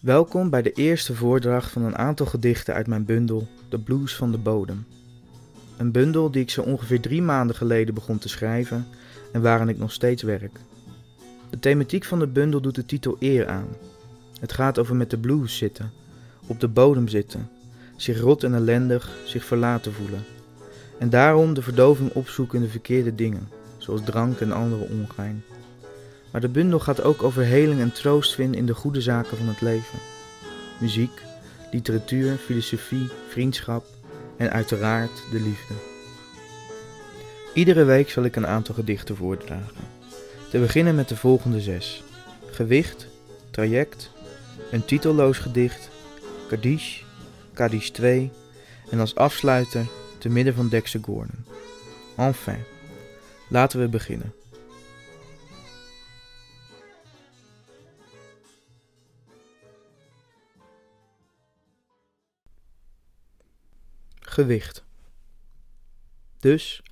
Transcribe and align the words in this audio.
Welkom 0.00 0.50
bij 0.50 0.62
de 0.62 0.72
eerste 0.72 1.14
voordracht 1.14 1.70
van 1.70 1.82
een 1.82 1.96
aantal 1.96 2.26
gedichten 2.26 2.74
uit 2.74 2.86
mijn 2.86 3.04
bundel 3.04 3.48
De 3.68 3.78
Blues 3.78 4.14
van 4.16 4.30
de 4.30 4.38
Bodem. 4.38 4.86
Een 5.76 5.92
bundel 5.92 6.30
die 6.30 6.42
ik 6.42 6.50
zo 6.50 6.62
ongeveer 6.62 7.00
drie 7.00 7.22
maanden 7.22 7.56
geleden 7.56 7.94
begon 7.94 8.18
te 8.18 8.28
schrijven 8.28 8.86
en 9.32 9.42
waaraan 9.42 9.68
ik 9.68 9.78
nog 9.78 9.92
steeds 9.92 10.22
werk. 10.22 10.58
De 11.50 11.58
thematiek 11.58 12.04
van 12.04 12.18
de 12.18 12.26
bundel 12.26 12.60
doet 12.60 12.74
de 12.74 12.86
titel 12.86 13.16
eer 13.18 13.48
aan. 13.48 13.68
Het 14.40 14.52
gaat 14.52 14.78
over 14.78 14.96
met 14.96 15.10
de 15.10 15.18
blues 15.18 15.56
zitten, 15.56 15.90
op 16.46 16.60
de 16.60 16.68
bodem 16.68 17.08
zitten, 17.08 17.50
zich 17.96 18.20
rot 18.20 18.44
en 18.44 18.54
ellendig, 18.54 19.16
zich 19.24 19.44
verlaten 19.44 19.92
voelen. 19.92 20.24
En 20.98 21.10
daarom 21.10 21.54
de 21.54 21.62
verdoving 21.62 22.12
opzoeken 22.12 22.58
in 22.58 22.64
de 22.64 22.70
verkeerde 22.70 23.14
dingen, 23.14 23.48
zoals 23.78 24.04
drank 24.04 24.40
en 24.40 24.52
andere 24.52 24.88
ongein. 24.88 25.42
Maar 26.30 26.40
de 26.40 26.48
bundel 26.48 26.78
gaat 26.78 27.02
ook 27.02 27.22
over 27.22 27.42
heling 27.44 27.80
en 27.80 27.92
troost 27.92 28.34
vinden 28.34 28.58
in 28.58 28.66
de 28.66 28.74
goede 28.74 29.00
zaken 29.00 29.36
van 29.36 29.48
het 29.48 29.60
leven. 29.60 29.98
Muziek, 30.78 31.22
literatuur, 31.70 32.36
filosofie, 32.36 33.08
vriendschap 33.28 33.86
en 34.36 34.50
uiteraard 34.50 35.22
de 35.30 35.40
liefde. 35.40 35.74
Iedere 37.54 37.84
week 37.84 38.10
zal 38.10 38.22
ik 38.24 38.36
een 38.36 38.46
aantal 38.46 38.74
gedichten 38.74 39.16
voordragen. 39.16 39.86
Te 40.50 40.58
beginnen 40.58 40.94
met 40.94 41.08
de 41.08 41.16
volgende 41.16 41.60
zes. 41.60 42.02
Gewicht, 42.50 43.06
traject, 43.50 44.10
een 44.70 44.84
titelloos 44.84 45.38
gedicht, 45.38 45.90
Kadish, 46.48 47.02
Kadish 47.52 47.88
2 47.88 48.30
en 48.90 49.00
als 49.00 49.14
afsluiter 49.14 49.86
te 50.18 50.28
midden 50.28 50.54
van 50.54 50.68
Dexter 50.68 51.00
Gordon. 51.02 51.44
Enfin, 52.16 52.64
laten 53.48 53.80
we 53.80 53.88
beginnen. 53.88 54.32
Gewicht. 64.38 64.84
Dus, 66.38 66.82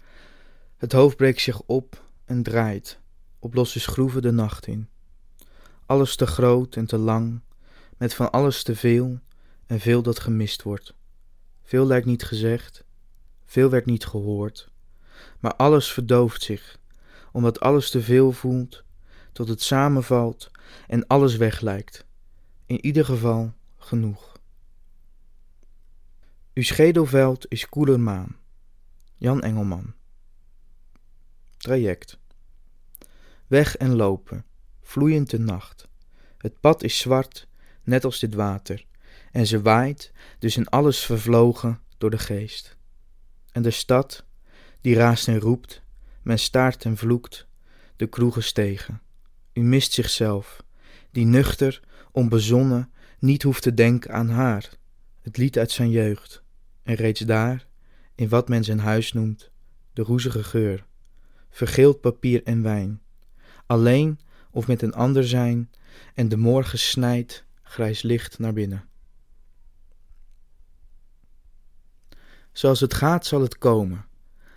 het 0.76 0.92
hoofd 0.92 1.16
breekt 1.16 1.40
zich 1.40 1.62
op 1.62 2.04
en 2.24 2.42
draait, 2.42 2.98
op 3.38 3.54
losse 3.54 3.80
schroeven 3.80 4.22
de 4.22 4.30
nacht 4.30 4.66
in. 4.66 4.88
Alles 5.86 6.16
te 6.16 6.26
groot 6.26 6.76
en 6.76 6.86
te 6.86 6.98
lang, 6.98 7.40
met 7.96 8.14
van 8.14 8.30
alles 8.30 8.62
te 8.62 8.76
veel 8.76 9.18
en 9.66 9.80
veel 9.80 10.02
dat 10.02 10.18
gemist 10.18 10.62
wordt. 10.62 10.94
Veel 11.62 11.86
lijkt 11.86 12.06
niet 12.06 12.24
gezegd, 12.24 12.84
veel 13.44 13.70
werd 13.70 13.86
niet 13.86 14.06
gehoord, 14.06 14.70
maar 15.40 15.54
alles 15.54 15.92
verdooft 15.92 16.42
zich, 16.42 16.78
omdat 17.32 17.60
alles 17.60 17.90
te 17.90 18.02
veel 18.02 18.32
voelt, 18.32 18.84
tot 19.32 19.48
het 19.48 19.62
samenvalt 19.62 20.50
en 20.86 21.06
alles 21.06 21.36
weglijkt. 21.36 22.06
In 22.64 22.84
ieder 22.84 23.04
geval 23.04 23.52
genoeg. 23.76 24.35
Uw 26.56 26.62
schedelveld 26.62 27.46
is 27.48 27.68
koeler 27.68 28.00
maan. 28.00 28.36
Jan 29.14 29.42
Engelman. 29.42 29.94
Traject. 31.56 32.18
Weg 33.46 33.76
en 33.76 33.96
lopen, 33.96 34.44
vloeiend 34.82 35.30
de 35.30 35.38
nacht. 35.38 35.88
Het 36.38 36.60
pad 36.60 36.82
is 36.82 36.98
zwart, 36.98 37.48
net 37.82 38.04
als 38.04 38.18
dit 38.18 38.34
water, 38.34 38.86
en 39.32 39.46
ze 39.46 39.62
waait, 39.62 40.12
dus 40.38 40.56
in 40.56 40.68
alles 40.68 41.04
vervlogen 41.04 41.80
door 41.98 42.10
de 42.10 42.18
geest. 42.18 42.76
En 43.52 43.62
de 43.62 43.70
stad, 43.70 44.24
die 44.80 44.94
raast 44.94 45.28
en 45.28 45.40
roept, 45.40 45.82
men 46.22 46.38
staart 46.38 46.84
en 46.84 46.96
vloekt, 46.96 47.46
de 47.96 48.06
kroegen 48.06 48.42
stegen. 48.42 49.02
U 49.52 49.60
mist 49.60 49.92
zichzelf, 49.92 50.62
die 51.10 51.26
nuchter, 51.26 51.82
onbezonnen, 52.12 52.92
niet 53.18 53.42
hoeft 53.42 53.62
te 53.62 53.74
denken 53.74 54.12
aan 54.12 54.28
haar, 54.28 54.70
het 55.22 55.36
lied 55.36 55.58
uit 55.58 55.70
zijn 55.70 55.90
jeugd 55.90 56.44
en 56.86 56.94
reeds 56.94 57.20
daar, 57.20 57.66
in 58.14 58.28
wat 58.28 58.48
men 58.48 58.64
zijn 58.64 58.78
huis 58.78 59.12
noemt, 59.12 59.50
de 59.92 60.02
roezige 60.02 60.44
geur, 60.44 60.86
vergeeld 61.50 62.00
papier 62.00 62.42
en 62.44 62.62
wijn, 62.62 63.02
alleen 63.66 64.20
of 64.50 64.66
met 64.66 64.82
een 64.82 64.94
ander 64.94 65.28
zijn, 65.28 65.70
en 66.14 66.28
de 66.28 66.36
morgen 66.36 66.78
snijdt 66.78 67.44
grijs 67.62 68.02
licht 68.02 68.38
naar 68.38 68.52
binnen. 68.52 68.88
Zoals 72.52 72.80
het 72.80 72.94
gaat 72.94 73.26
zal 73.26 73.40
het 73.40 73.58
komen. 73.58 74.06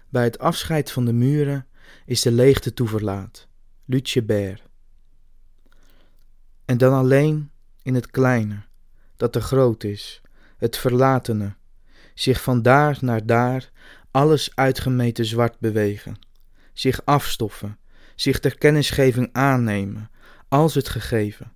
Bij 0.09 0.23
het 0.23 0.39
afscheid 0.39 0.91
van 0.91 1.05
de 1.05 1.13
muren 1.13 1.67
is 2.05 2.21
de 2.21 2.31
leegte 2.31 2.73
toeverlaat. 2.73 3.47
Lutje 3.85 4.23
Ber. 4.23 4.63
En 6.65 6.77
dan 6.77 6.93
alleen 6.93 7.51
in 7.81 7.95
het 7.95 8.07
kleine, 8.11 8.63
dat 9.15 9.33
te 9.33 9.41
groot 9.41 9.83
is, 9.83 10.21
het 10.57 10.77
verlatene, 10.77 11.57
zich 12.19 12.41
van 12.41 12.61
daar 12.61 12.97
naar 13.01 13.25
daar, 13.25 13.69
alles 14.11 14.55
uitgemeten 14.55 15.25
zwart 15.25 15.59
bewegen, 15.59 16.19
zich 16.73 17.05
afstoffen, 17.05 17.77
zich 18.15 18.39
ter 18.39 18.57
kennisgeving 18.57 19.29
aannemen, 19.31 20.09
als 20.47 20.75
het 20.75 20.89
gegeven. 20.89 21.51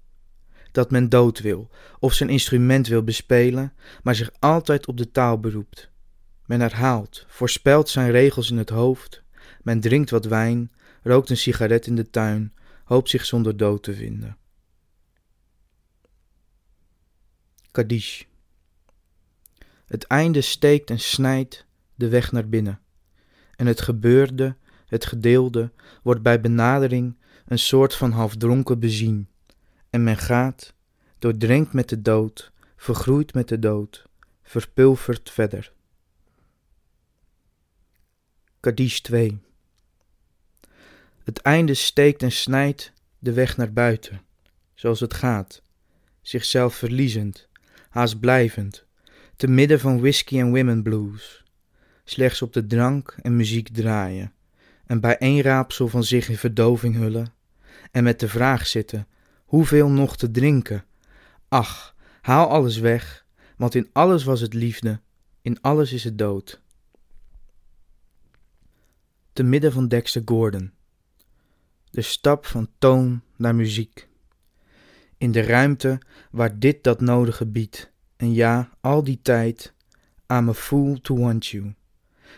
Dat 0.72 0.92
men 0.92 1.10
dood 1.10 1.40
wil, 1.40 1.70
of 2.00 2.14
zijn 2.14 2.30
instrument 2.30 2.88
wil 2.88 3.04
bespelen, 3.04 3.74
maar 4.04 4.16
zich 4.16 4.32
altijd 4.40 4.88
op 4.88 4.98
de 4.98 5.12
taal 5.12 5.40
beroept. 5.40 5.90
Men 6.46 6.60
herhaalt, 6.60 7.26
voorspelt 7.28 7.90
zijn 7.90 8.12
regels 8.12 8.52
in 8.52 8.58
het 8.58 8.70
hoofd, 8.70 9.24
men 9.62 9.80
drinkt 9.80 10.10
wat 10.10 10.26
wijn, 10.26 10.72
rookt 11.02 11.30
een 11.30 11.38
sigaret 11.38 11.88
in 11.88 11.96
de 11.96 12.10
tuin, 12.10 12.54
hoopt 12.84 13.10
zich 13.10 13.26
zonder 13.26 13.58
dood 13.58 13.84
te 13.84 13.94
vinden. 13.94 14.38
Kadish. 17.72 18.24
Het 19.86 20.04
einde 20.04 20.42
steekt 20.42 20.90
en 20.90 21.00
snijdt 21.00 21.66
de 21.96 22.10
weg 22.10 22.32
naar 22.32 22.50
binnen. 22.50 22.80
En 23.56 23.68
het 23.68 23.82
gebeurde, 23.82 24.56
het 24.86 25.06
gedeelde, 25.06 25.72
wordt 26.04 26.22
bij 26.22 26.42
benadering 26.42 27.18
een 27.46 27.60
soort 27.60 27.96
van 27.96 28.12
halfdronken 28.12 28.80
bezien. 28.80 29.28
En 29.90 30.04
men 30.04 30.18
gaat, 30.18 30.74
doordrenkt 31.20 31.74
met 31.74 31.90
de 31.90 32.02
dood, 32.02 32.52
vergroeit 32.76 33.34
met 33.34 33.48
de 33.48 33.60
dood, 33.60 34.06
verpulvert 34.44 35.30
verder. 35.30 35.74
Kadish 38.60 39.00
2 39.00 39.42
Het 41.24 41.42
einde 41.42 41.74
steekt 41.74 42.24
en 42.24 42.32
snijdt 42.32 42.94
de 43.20 43.34
weg 43.34 43.58
naar 43.58 43.74
buiten, 43.74 44.22
zoals 44.74 45.00
het 45.00 45.14
gaat, 45.14 45.62
zichzelf 46.22 46.76
verliezend, 46.76 47.48
haast 47.90 48.20
blijvend, 48.20 48.86
te 49.36 49.48
midden 49.48 49.80
van 49.80 50.00
whisky 50.00 50.40
en 50.40 50.52
women 50.52 50.84
blues. 50.84 51.44
Slechts 52.04 52.42
op 52.42 52.54
de 52.54 52.66
drank 52.66 53.16
en 53.22 53.36
muziek 53.36 53.70
draaien. 53.70 54.34
En 54.86 55.00
bij 55.00 55.18
één 55.18 55.42
raapsel 55.42 55.88
van 55.88 56.04
zich 56.04 56.30
in 56.30 56.38
verdoving 56.38 56.96
hullen. 56.96 57.34
En 57.92 58.04
met 58.04 58.20
de 58.20 58.28
vraag 58.28 58.68
zitten: 58.68 59.08
hoeveel 59.46 59.90
nog 59.90 60.18
te 60.18 60.32
drinken? 60.32 60.86
Ach, 61.48 61.96
haal 62.22 62.48
alles 62.48 62.78
weg, 62.78 63.26
want 63.58 63.76
in 63.76 63.90
alles 63.92 64.24
was 64.24 64.42
het 64.42 64.54
liefde, 64.54 65.00
in 65.42 65.62
alles 65.62 65.94
is 65.94 66.04
het 66.04 66.18
dood. 66.18 66.62
Te 69.34 69.44
midden 69.44 69.72
van 69.72 69.88
Dexter 69.88 70.22
Gordon. 70.26 70.72
De 71.90 72.02
stap 72.02 72.46
van 72.46 72.70
toon 72.78 73.22
naar 73.36 73.56
muziek. 73.56 74.08
In 75.18 75.32
de 75.32 75.42
ruimte 75.42 76.00
waar 76.32 76.60
dit 76.60 76.84
dat 76.84 77.02
nodige 77.02 77.46
biedt 77.46 77.93
en 78.16 78.34
ja, 78.34 78.70
al 78.82 79.04
die 79.04 79.20
tijd, 79.22 79.74
I'm 80.28 80.50
a 80.50 80.54
fool 80.54 81.02
to 81.02 81.18
want 81.18 81.48
you, 81.48 81.74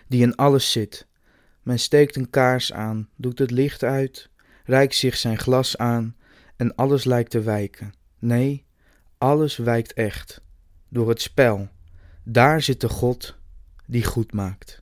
die 0.08 0.22
in 0.22 0.36
alles 0.36 0.72
zit. 0.72 1.08
Men 1.62 1.80
steekt 1.80 2.16
een 2.16 2.30
kaars 2.30 2.74
aan, 2.74 3.10
doet 3.16 3.40
het 3.40 3.52
licht 3.52 3.84
uit, 3.84 4.30
reikt 4.64 4.96
zich 4.96 5.18
zijn 5.18 5.38
glas 5.38 5.78
aan 5.78 6.16
en 6.56 6.76
alles 6.76 7.04
lijkt 7.04 7.32
te 7.32 7.42
wijken. 7.42 7.94
Nee, 8.20 8.66
alles 9.18 9.58
wijkt 9.58 9.94
echt, 9.94 10.42
door 10.90 11.10
het 11.10 11.22
spel. 11.22 11.70
Daar 12.24 12.62
zit 12.62 12.82
de 12.82 12.90
God 12.90 13.38
die 13.86 14.04
goed 14.04 14.34
maakt. 14.34 14.82